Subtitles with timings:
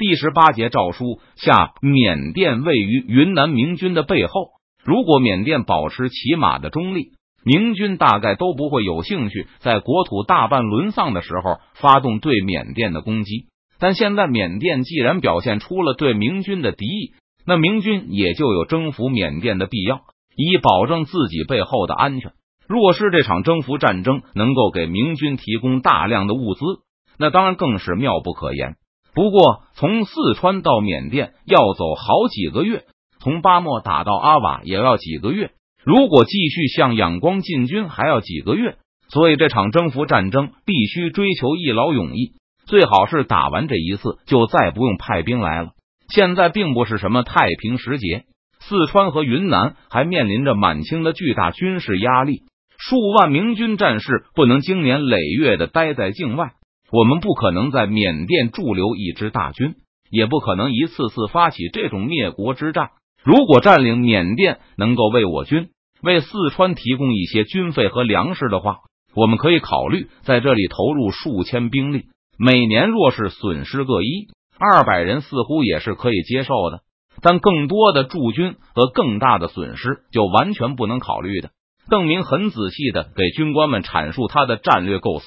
[0.00, 4.48] 第十八节诏书下，缅甸位于云南明军的背后。
[4.82, 7.10] 如果缅甸保持起码的中立，
[7.44, 13.48] 明军大概都不会有兴趣在国土大半沦丧的时候发动对缅甸的攻击。
[13.78, 17.12] 但现在缅甸既然表现出了对明军的敌意，
[17.44, 20.00] 那明军也就有征服缅甸的必要，
[20.34, 22.32] 以保证自己背后的安全。
[22.66, 26.62] 若是这场征服战争能够给明军提供大量的物资，
[27.18, 28.76] 那当然更是妙不可言。
[29.14, 32.84] 不过，从四川到缅甸要走好几个月，
[33.20, 35.50] 从巴莫打到阿瓦也要几个月，
[35.84, 38.76] 如果继续向仰光进军，还要几个月。
[39.08, 42.34] 所以，这场征服战争必须追求一劳永逸。
[42.64, 45.70] 最好是打完这一次就再不用派兵来了。
[46.08, 48.26] 现在并不是什么太平时节，
[48.60, 52.42] 四川和云南还面临着满清的巨大军事压力，
[52.78, 56.52] 数万明军战士不能经年累月的待在境外。
[56.92, 59.74] 我们不可能在缅甸驻留一支大军，
[60.10, 62.90] 也不可能一次次发起这种灭国之战。
[63.22, 65.68] 如果占领缅甸能够为我军、
[66.02, 68.78] 为四川提供一些军费和粮食的话，
[69.14, 72.06] 我们可以考虑在这里投入数千兵力。
[72.38, 76.80] 每年若是损失个一二百人，似乎也是可以接受的。
[77.22, 81.50] 但更多的驻军和更大的损失，就完全不能考虑的。
[81.90, 85.26] 邓明很仔细的给军官们阐述他的战略构思，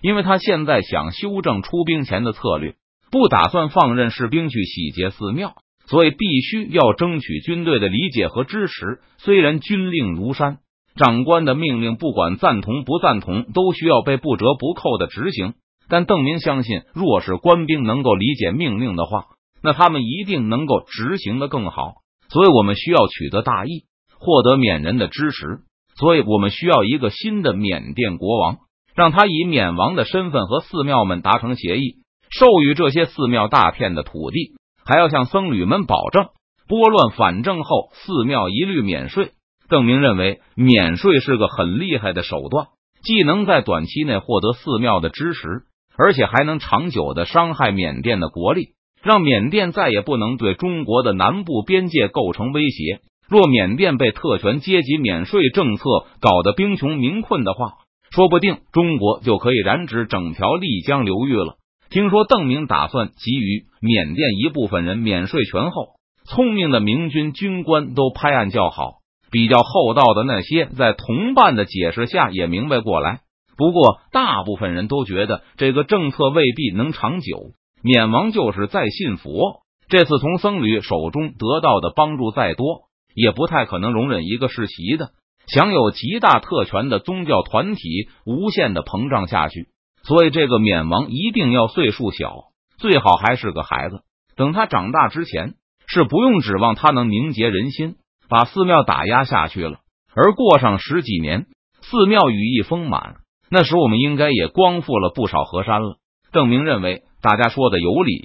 [0.00, 2.74] 因为他现在想修正出兵前的策略，
[3.10, 5.54] 不打算放任士兵去洗劫寺庙，
[5.86, 9.00] 所以必须要争取军队的理解和支持。
[9.18, 10.58] 虽然军令如山，
[10.94, 15.54] 长官的命令不管赞同不赞同，都需要被不折不扣的执行。
[15.88, 19.24] 但邓明相信，若是官兵能够理解命令的话，
[19.62, 21.94] 那他们一定能够执行的更好。
[22.28, 23.84] 所以我们需要取得大义，
[24.18, 25.60] 获得缅人的支持。
[25.96, 28.58] 所以我们需要一个新的缅甸国王，
[28.98, 31.98] 让他以缅王的身份和寺庙们达成协议，
[32.30, 36.26] 授予这些寺庙大片的土地，还要向僧侣们保证，
[36.66, 39.30] 拨乱反正后，寺庙一律免税。
[39.68, 42.66] 邓明认为，免税是个很厉害的手段，
[43.04, 45.68] 既能在短期内获得寺庙的支持。
[45.96, 48.70] 而且还能长久的伤害缅甸的国力，
[49.02, 53.00] 让缅甸再也不能对中国的南部边界构成威胁。
[53.28, 55.84] 若缅甸被特权阶级免税政策
[56.20, 57.74] 搞得兵穷民困的话，
[58.18, 61.54] 说不定中国就可以染指整条丽江流域了。
[61.88, 65.90] 听说邓明打算给予缅甸一部分人免税权后，
[66.24, 68.94] 聪明的明军军官都拍案叫好，
[69.30, 73.20] 比较厚道的那些在同伴的解释下也明白过来。
[73.56, 77.52] 不过，大部分人都觉得这个政策未必能长久。
[77.84, 85.10] 缅王就是再信佛，这次从僧侣手中得到的帮助再多，也不太可能容忍一个世袭的、
[85.48, 89.68] 享有极大特权的宗教团体无限的膨胀下去。
[90.04, 92.44] 所以，这个冕王一定要岁数小，
[92.78, 94.00] 最好还是个孩子。
[94.36, 95.54] 等他长大之前，
[95.86, 97.96] 是不用指望他能凝结人心，
[98.28, 99.80] 把寺庙打压下去了。
[100.14, 101.46] 而过上十几年，
[101.82, 103.16] 寺庙羽翼丰满。
[103.50, 105.96] 那时我们应该也光复了不少河山了。
[106.32, 108.22] 邓明认为大家说的有理，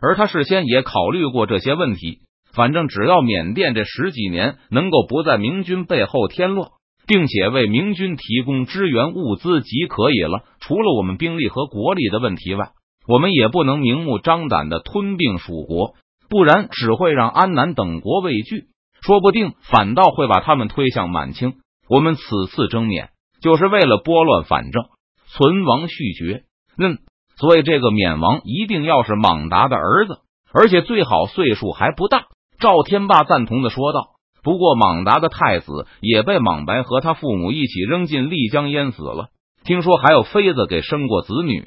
[0.00, 2.20] 而他事先也考虑过这些问题。
[2.54, 6.70] 反正只要缅甸这十几年能够不在明军背后添乱，
[7.06, 10.44] 并且为明军提供支援物资即可以了。
[10.60, 12.70] 除了我们兵力和国力的问题外，
[13.08, 15.94] 我们也不能明目张胆的吞并蜀国，
[16.28, 18.66] 不然只会让安南等国畏惧，
[19.00, 21.54] 说不定反倒会把他们推向满清。
[21.88, 23.10] 我们此次征缅。
[23.42, 24.84] 就是为了拨乱反正，
[25.26, 26.44] 存亡续绝。
[26.78, 26.98] 嗯，
[27.34, 30.20] 所以这个缅王一定要是莽达的儿子，
[30.52, 32.26] 而且最好岁数还不大。
[32.62, 34.10] 赵天霸赞同的说道。
[34.44, 39.30] 不过，莽达的太子也被莽白和他父母一起扔进丽江淹死了。
[39.64, 41.64] 听说还有妃子给生过子女。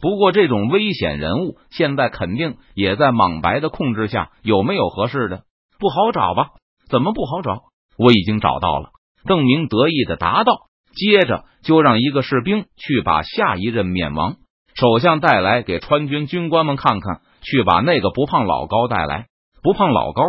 [0.00, 4.30] 不过，这种危险人物现在肯定也在莽白的控制下。
[4.42, 5.42] 有没有合适的？
[5.78, 6.48] 不好找吧？
[6.90, 7.62] 怎么不好找？
[7.96, 8.90] 我已经找到了。
[9.26, 10.52] 邓明得意的答道。
[10.96, 14.36] 接着就让一个士兵去把下一任缅王
[14.74, 17.20] 首相带来，给川军军官们看看。
[17.42, 19.26] 去把那个不胖老高带来。
[19.64, 20.22] 不胖老高，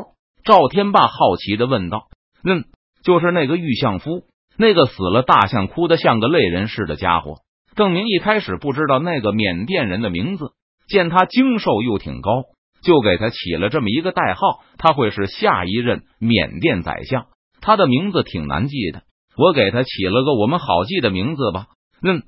[0.45, 2.03] 赵天霸好奇的问道
[2.47, 2.63] ：“嗯，
[3.03, 4.23] 就是那个玉相夫，
[4.57, 7.39] 那个死了大象哭的像个泪人似的家伙。”
[7.75, 10.53] 郑明一开始不知道那个缅甸人的名字，
[10.87, 12.43] 见他精瘦又挺高，
[12.81, 14.63] 就给他起了这么一个代号。
[14.77, 17.25] 他会是下一任缅甸宰相，
[17.59, 19.01] 他的名字挺难记的。
[19.35, 21.67] 我给他起了个我们好记的名字吧，
[22.01, 22.23] 嗯，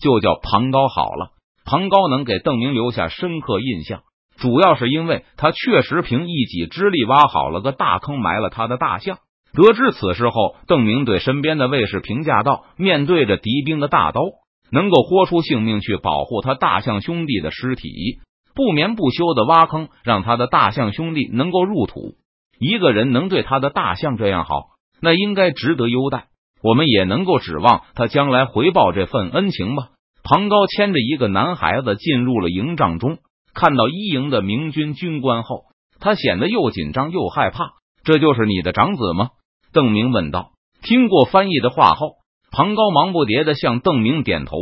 [0.00, 1.32] 就叫庞高好了。
[1.64, 4.02] 庞高能给邓明留下深刻印象，
[4.38, 9.18] 主要是因为他确实凭一己之力挖好了个大坑，埋了他的大象。
[9.52, 14.20] 得知此事后，邓明对身边的卫士评价道：“面对着敌兵的大刀，
[14.70, 18.20] 能够豁出性命去保护他大象兄弟的尸体，
[18.54, 22.14] 不眠不休的挖坑，让他的大象兄弟能够入土。
[22.58, 24.70] 一个人能对他的大象这样好，
[25.02, 26.28] 那应该值得优待。
[26.62, 29.88] 我们也能够指望他将来回报这份恩情吧。
[30.24, 33.18] 庞高牵着一个男孩子进入了营帐中，
[33.54, 35.64] 看到一营的明军军官后，
[36.00, 37.72] 他显得又紧张又害怕。
[38.04, 39.30] 这就是你的长子吗？
[39.72, 40.50] 邓明问道。
[40.82, 42.16] 听过翻译的话后，
[42.50, 44.56] 庞高忙不迭的向邓明点头。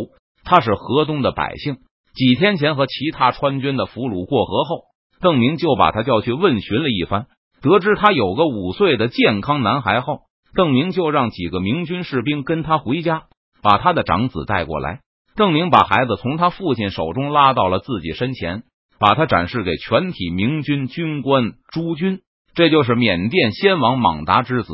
[0.45, 1.79] 他是河东的百姓，
[2.15, 4.85] 几天前和其他川军的俘虏过河后，
[5.21, 7.27] 邓明就把他叫去问询了一番。
[7.63, 10.21] 得知他有个五岁的健康男孩后，
[10.55, 13.25] 邓明就让几个明军士兵跟他回家，
[13.63, 15.01] 把他的长子带过来。
[15.37, 18.65] 邓明把孩子从他父亲手中拉到了自己身前，
[19.01, 22.21] 把他展示给全体明军军官诸军。
[22.55, 24.73] 这就是缅甸先王莽达之子。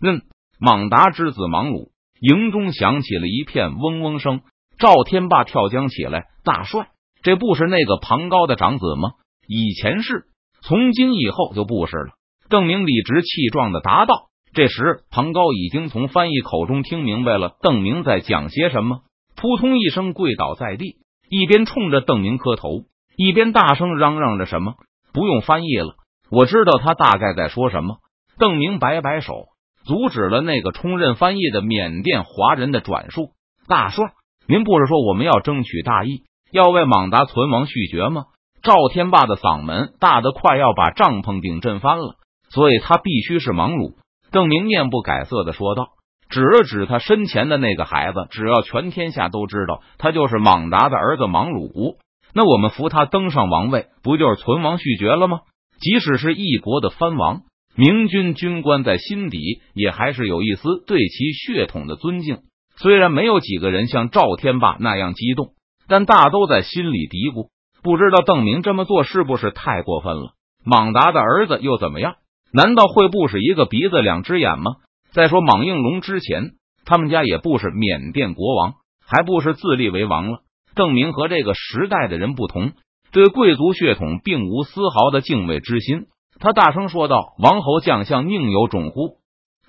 [0.00, 0.22] 嗯，
[0.60, 1.90] 莽达之子莽鲁。
[2.20, 4.42] 营中响起了一片嗡嗡声。
[4.78, 6.88] 赵天霸跳江起来，大帅，
[7.22, 9.10] 这不是那个庞高的长子吗？
[9.48, 10.26] 以前是，
[10.62, 12.12] 从今以后就不是了。
[12.48, 14.28] 邓明理直气壮的答道。
[14.54, 19.00] 这时，庞高已经从翻译口中听明白了邓明在讲些什么。
[19.34, 20.98] 扑通一声跪倒在地，
[21.28, 22.84] 一边冲着邓明磕头，
[23.16, 24.74] 一边大声嚷嚷着什么。
[25.12, 25.94] 不用翻译了，
[26.30, 27.96] 我知道他大概在说什么。
[28.38, 29.46] 邓明摆摆手，
[29.84, 33.30] 阻止了那个充任翻译的缅甸华人的转述。
[33.68, 34.12] 大帅，
[34.46, 38.24] 您不是说我们要争取大义，要为莽达存亡续绝吗？
[38.62, 42.16] 赵天霸的嗓门大得快要把帐篷顶震翻了，
[42.48, 43.94] 所以他必须是莽鲁。
[44.30, 45.88] 邓明面不改色的说道。
[46.30, 51.98] 指了指他身前的那个孩子，只要全天下都知道他就是莽达的儿子莽鲁，
[52.34, 55.40] 那我们扶他登上王位，不就是存亡续绝了吗？
[55.80, 57.42] 即使是一国的藩王，
[57.76, 62.38] 明军军官在心底也还是有一丝对其血统的尊敬。
[62.76, 65.50] 虽然没有几个人像赵天霸那样激动，
[65.88, 67.48] 但大都在心里嘀咕：
[67.82, 70.32] 不知道邓明这么做是不是太过分了？
[70.64, 72.14] 莽达的儿子又怎么样？
[72.52, 74.76] 难道会不是一个鼻子两只眼吗？
[75.12, 76.52] 再说莽应龙之前，
[76.84, 78.74] 他们家也不是缅甸国王，
[79.06, 80.40] 还不是自立为王了。
[80.74, 82.72] 证明和这个时代的人不同，
[83.12, 86.06] 对贵族血统并无丝毫的敬畏之心。
[86.38, 89.18] 他大声说道：“王侯将相宁有种乎？”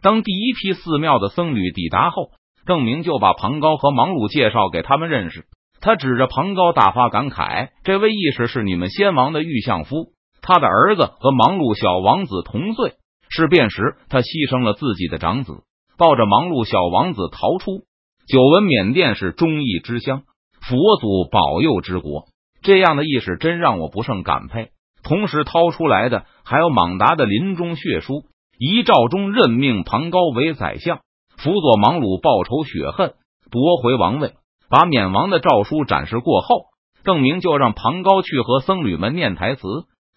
[0.01, 2.31] 当第一批寺庙的僧侣抵达后，
[2.65, 5.45] 郑明就把庞高和莽鲁介绍给他们认识。
[5.81, 12.94] 他指着庞高大发感慨：“这位义士是你们先王的御相夫，他的儿子和莽鲁小王子同岁。”
[13.29, 15.63] 事变时，他牺牲了自己的长子，
[15.97, 17.83] 抱着忙碌小王子逃出。
[18.27, 20.23] 久闻缅甸是忠义之乡，
[20.68, 22.25] 佛祖保佑之国，
[22.62, 24.69] 这样的意识真让我不胜感佩。
[25.04, 28.24] 同时掏出来的还有莽达的临终血书，
[28.57, 31.00] 遗诏中任命庞高为宰相，
[31.38, 33.13] 辅佐莽鲁报仇雪恨，
[33.51, 34.33] 夺回王位。
[34.69, 36.68] 把缅王的诏书展示过后，
[37.04, 39.68] 邓明就让庞高去和僧侣们念台词，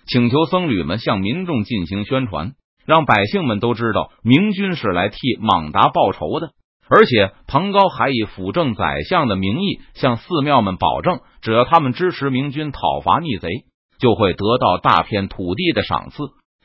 [0.06, 2.52] 请求僧侣们向民众进行宣传。
[2.86, 6.52] 让百姓们都知道明君是来替莽达报仇的，
[6.88, 13.48] 而且庞高还以辅政宰相的名义向寺庙们保证，只要他们支持明军讨伐逆贼，
[13.98, 16.16] 就会得到大片土地的赏赐。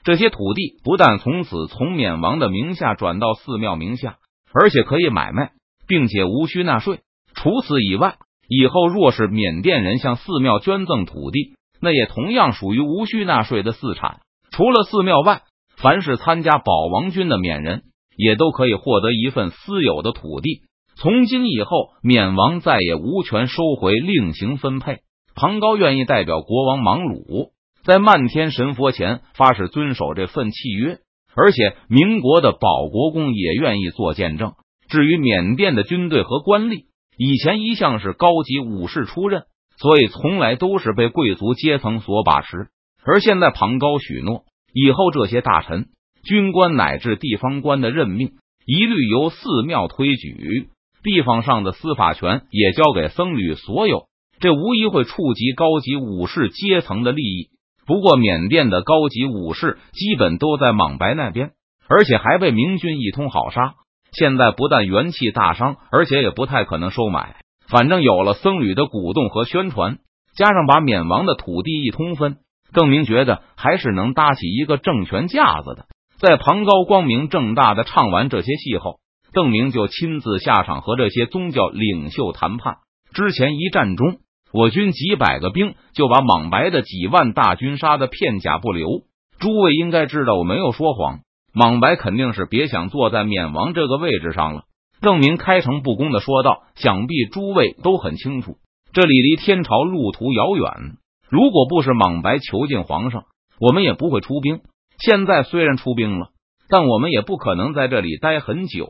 [0.04, 4.18] 这些土地不但从此从缅王的名下转到寺庙名下，
[4.54, 5.52] 而且可以买卖，
[5.88, 7.00] 并且无需纳税。
[7.34, 8.16] 除此以外，
[8.48, 14.20] 以后若是缅甸人向寺庙捐赠土地，那也同样属于无需纳税的私产。
[14.52, 15.42] 除了寺庙外，
[15.78, 17.84] 凡是参加保王军的缅人，
[18.16, 20.62] 也都可以获得一份私有的土地。
[20.96, 25.00] 从今以后，缅王再也无权收回，另行分配。
[25.36, 27.52] 庞高愿意代表国王莽鲁，
[27.84, 31.00] 在漫天神佛前发誓遵守这份契约，
[31.36, 34.54] 而且民国的保国公也愿意做见证。
[34.90, 36.86] 至于缅甸的军队和官吏，
[37.18, 39.44] 以前一向是高级武士出任，
[39.78, 42.68] 所以从来都是被贵族阶层所把持。
[43.04, 44.44] 而现在庞高许诺。
[44.74, 45.88] 以后这些大臣、
[46.24, 48.32] 军官乃至地方官的任命，
[48.66, 50.70] 一律由寺庙推举，
[51.04, 54.06] 地方上的司法权也交给僧侣所有。
[54.40, 57.50] 这无疑会触及高级武士阶层的利益。
[57.86, 61.52] 不过，缅甸的高级武士基本都在莽白那边，
[61.88, 63.74] 而且还被明军一通好杀。
[64.12, 67.38] 现在不但元气大伤，而且也不太可能收买。
[67.68, 70.00] 反正有了僧侣的鼓动和宣传，
[70.36, 72.38] 加上把缅王的土地一通分。
[72.74, 75.86] 邓明觉得还是能搭起一个政权架子的。
[76.22, 79.00] 在庞高光明正大的唱完这些戏后，
[79.34, 82.76] 邓明就亲自下场和这些宗教领袖谈判。
[83.12, 84.18] 之前一战中，
[84.54, 89.02] 我军几百个兵就把莽白的几万大军杀的片甲不留。
[89.40, 91.22] 诸位应该知道我没有说谎，
[91.56, 94.66] 莽白肯定是别想坐在缅王这个位置上了。
[95.02, 98.58] 邓明开诚布公的说道：“想必诸位都很清楚，
[98.94, 100.98] 这里离天朝路途遥远。”
[101.32, 103.24] 如果不是莽白囚禁皇上，
[103.60, 104.60] 我们也不会出兵。
[105.02, 106.30] 现在虽然出兵了，
[106.70, 108.88] 但我们也不可能在这里待很久。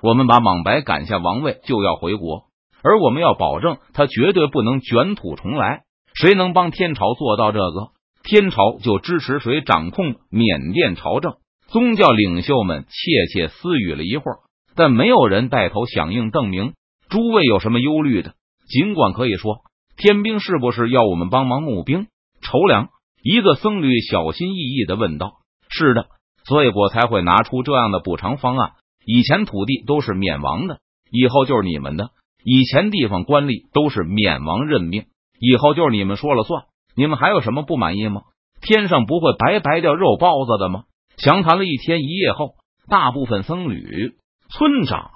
[0.00, 2.44] 我们把莽白赶下王位，就要回国，
[2.82, 5.82] 而我们要保证他绝对不能卷土重来。
[6.14, 7.90] 谁能帮天朝做到这个，
[8.24, 11.34] 天朝就支持谁掌控缅甸朝政。
[11.68, 14.38] 宗教领袖们窃窃私语了一会儿，
[14.74, 16.30] 但没有人带头响应。
[16.30, 16.72] 邓明，
[17.08, 18.34] 诸位有什么忧虑的？
[18.68, 19.58] 尽管可以说，
[19.96, 22.08] 天兵是不是要我们帮忙募兵
[22.42, 22.88] 筹粮？
[23.22, 25.34] 一个僧侣小心翼翼的问道
[25.72, 26.06] ：“是的，
[26.44, 28.72] 所以我才会拿出这样的补偿方案。”
[29.04, 30.78] 以前土地都是免王的，
[31.10, 32.10] 以后就是你们的；
[32.44, 35.06] 以前地方官吏都是免王任命，
[35.40, 36.66] 以后就是你们说了算。
[36.94, 38.22] 你们还有什么不满意吗？
[38.60, 40.84] 天上不会白白掉肉包子的吗？
[41.16, 42.54] 详谈了一天一夜后，
[42.88, 44.12] 大部分僧侣、
[44.50, 45.10] 村长、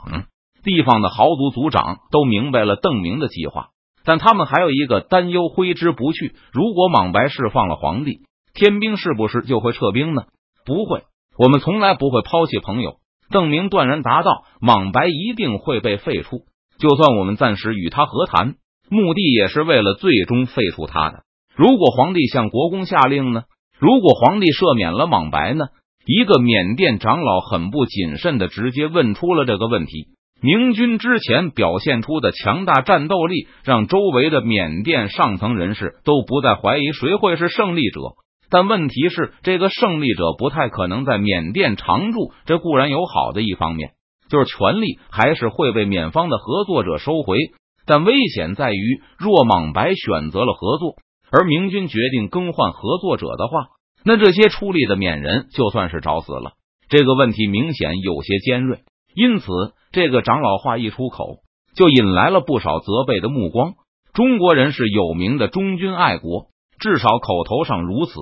[0.65, 3.69] 地方的豪族族长都明白了邓明的计划，
[4.05, 8.23] 但他们还有一个担忧挥之不去：如果莽白释放了皇帝，
[8.53, 10.25] 天兵是不是就会撤兵呢？
[10.67, 11.05] 不会，
[11.39, 12.97] 我们从来不会抛弃朋友。
[13.31, 16.41] 邓明断然答道：“莽白一定会被废除，
[16.79, 18.57] 就算我们暂时与他和谈，
[18.91, 21.23] 目的也是为了最终废除他的。
[21.55, 23.45] 如果皇帝向国公下令呢？
[23.79, 25.67] 如果皇帝赦免了莽白呢？”
[26.09, 30.07] 一个缅甸长老很不谨慎的直接问出了这个问题。
[30.41, 38.01] 明军之前表现出的强大战斗力，让周围的缅甸上层人士都不再怀疑谁会是胜利者。
[38.51, 42.33] 但问题是，这个胜利者不太可能在缅甸常驻。
[42.45, 43.91] 这固然有好的一方面，
[44.29, 47.39] 就是权力还是会被缅方的合作者收回。
[47.87, 50.97] 但危险在于，若莽白选择了合作，
[51.31, 53.67] 而明军决定更换合作者的话，
[54.05, 56.53] 那这些出力的缅人就算是找死了。
[56.89, 58.81] 这个问题明显有些尖锐，
[59.15, 59.47] 因此
[59.93, 61.39] 这个长老话一出口，
[61.77, 63.75] 就引来了不少责备的目光。
[64.15, 66.47] 中国人是有名的忠君爱国。
[66.79, 68.13] 至少口头上如此。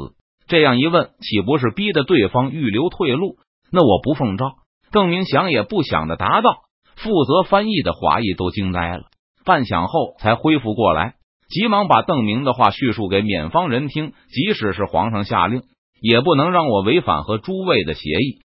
[0.46, 3.36] 这样一问，岂不是逼得对方预留退路？
[3.72, 4.52] 那我不奉诏。
[4.92, 6.64] 邓明想也不想的答道。
[6.96, 9.04] 负责翻译的华裔都惊呆了，
[9.44, 11.14] 半晌后才恢复过来，
[11.48, 14.12] 急忙把邓明的话叙述给缅方人听。
[14.28, 15.62] 即使是皇上下令，
[16.00, 18.43] 也不能让我违反和诸位的协议。